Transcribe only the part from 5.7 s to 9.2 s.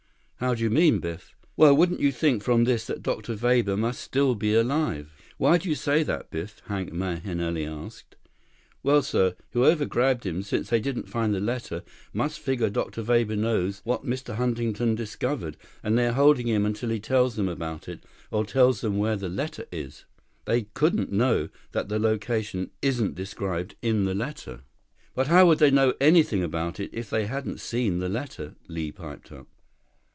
say that, Biff?" Hank Mahenili asked. "Well,